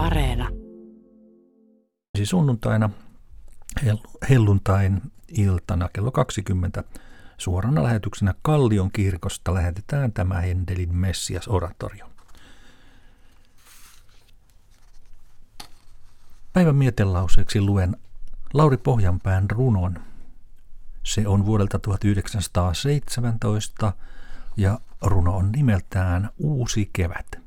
[0.00, 0.48] Areena.
[2.16, 2.90] Siis sunnuntaina
[4.30, 6.84] helluntain iltana kello 20
[7.38, 12.06] suorana lähetyksenä Kallion kirkosta lähetetään tämä Hendelin Messias oratorio.
[16.52, 17.96] Päivän mietelauseeksi luen
[18.54, 19.98] Lauri Pohjanpään runon.
[21.02, 23.92] Se on vuodelta 1917
[24.56, 27.39] ja runo on nimeltään Uusi kevät.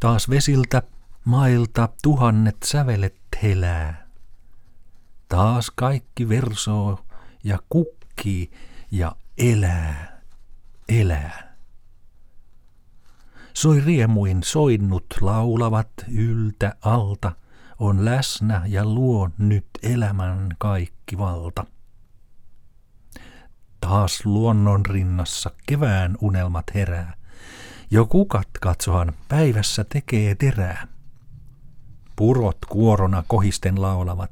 [0.00, 0.82] Taas vesiltä,
[1.24, 4.06] mailta tuhannet sävelet helää.
[5.28, 7.04] Taas kaikki versoo
[7.44, 8.50] ja kukkii
[8.90, 10.20] ja elää,
[10.88, 11.56] elää.
[13.54, 17.32] Soi riemuin soinnut laulavat yltä alta,
[17.78, 21.64] on läsnä ja luo nyt elämän kaikki valta.
[23.80, 27.14] Taas luonnon rinnassa kevään unelmat herää.
[27.90, 30.88] Jo kukat katsohan päivässä tekee terää.
[32.16, 34.30] Purot kuorona kohisten laulavat,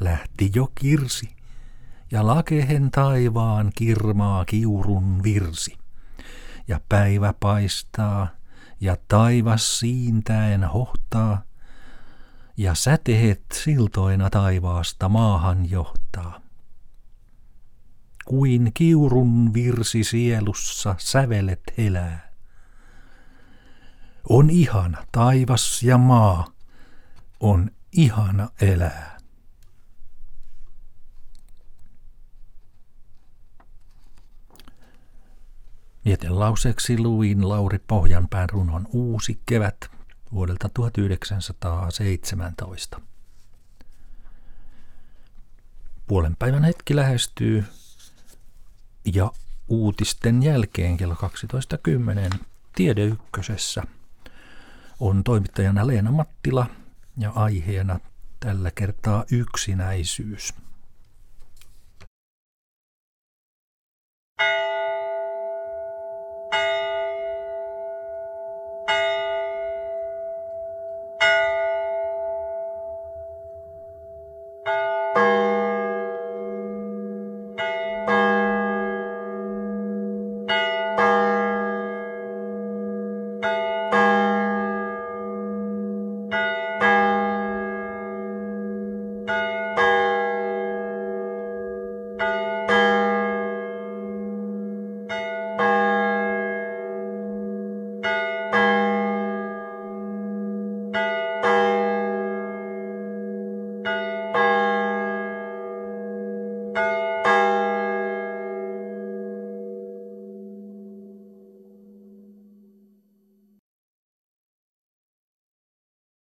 [0.00, 1.36] lähti jo kirsi,
[2.10, 5.78] ja lakehen taivaan kirmaa kiurun virsi.
[6.68, 8.28] Ja päivä paistaa,
[8.80, 11.42] ja taivas siintäen hohtaa,
[12.56, 16.40] ja sätehet siltoina taivaasta maahan johtaa.
[18.24, 22.29] Kuin kiurun virsi sielussa sävelet elää.
[24.28, 26.46] On ihana taivas ja maa,
[27.40, 29.20] on ihana elää.
[36.04, 39.90] Mietelauseeksi luin Lauri Pohjanpään runon Uusi kevät
[40.32, 43.00] vuodelta 1917.
[46.06, 47.64] Puolen päivän hetki lähestyy
[49.14, 49.32] ja
[49.68, 51.20] uutisten jälkeen kello 12.10
[52.74, 53.82] Tiedeykkösessä
[55.00, 56.66] on toimittajana Leena Mattila
[57.18, 58.00] ja aiheena
[58.40, 60.54] tällä kertaa yksinäisyys.